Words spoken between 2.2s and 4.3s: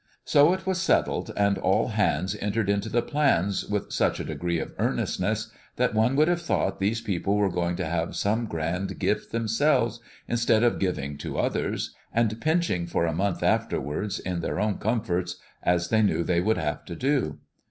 entered into the plan with such a